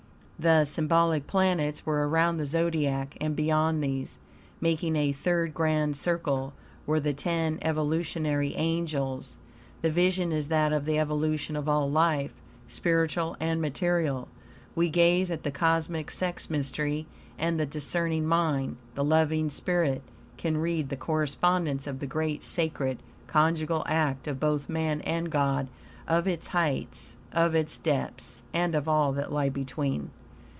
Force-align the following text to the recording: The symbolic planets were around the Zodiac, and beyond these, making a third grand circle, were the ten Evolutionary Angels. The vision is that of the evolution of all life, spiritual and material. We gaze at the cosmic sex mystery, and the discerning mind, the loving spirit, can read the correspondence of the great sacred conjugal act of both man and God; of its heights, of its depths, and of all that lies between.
The 0.41 0.65
symbolic 0.65 1.27
planets 1.27 1.85
were 1.85 2.09
around 2.09 2.37
the 2.37 2.47
Zodiac, 2.47 3.15
and 3.21 3.35
beyond 3.35 3.83
these, 3.83 4.17
making 4.59 4.95
a 4.95 5.11
third 5.11 5.53
grand 5.53 5.95
circle, 5.95 6.53
were 6.87 6.99
the 6.99 7.13
ten 7.13 7.59
Evolutionary 7.61 8.55
Angels. 8.55 9.37
The 9.83 9.91
vision 9.91 10.31
is 10.31 10.47
that 10.47 10.73
of 10.73 10.85
the 10.85 10.97
evolution 10.97 11.55
of 11.55 11.69
all 11.69 11.87
life, 11.91 12.41
spiritual 12.67 13.37
and 13.39 13.61
material. 13.61 14.27
We 14.73 14.89
gaze 14.89 15.29
at 15.29 15.43
the 15.43 15.51
cosmic 15.51 16.09
sex 16.09 16.49
mystery, 16.49 17.05
and 17.37 17.59
the 17.59 17.67
discerning 17.67 18.25
mind, 18.25 18.77
the 18.95 19.03
loving 19.03 19.51
spirit, 19.51 20.01
can 20.37 20.57
read 20.57 20.89
the 20.89 20.97
correspondence 20.97 21.85
of 21.85 21.99
the 21.99 22.07
great 22.07 22.43
sacred 22.43 23.03
conjugal 23.27 23.83
act 23.85 24.27
of 24.27 24.39
both 24.39 24.67
man 24.69 25.01
and 25.01 25.29
God; 25.29 25.67
of 26.07 26.27
its 26.27 26.47
heights, 26.47 27.15
of 27.31 27.53
its 27.53 27.77
depths, 27.77 28.41
and 28.55 28.73
of 28.73 28.87
all 28.87 29.11
that 29.11 29.31
lies 29.31 29.51
between. 29.53 30.09